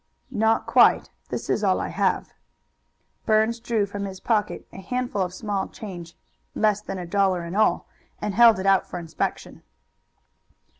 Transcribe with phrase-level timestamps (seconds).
[0.31, 1.11] "Not quite.
[1.29, 2.33] This is all I have."
[3.27, 6.17] Burns drew from his pocket a handful of small change
[6.55, 7.87] less than a dollar in all
[8.19, 9.61] and held it out for inspection.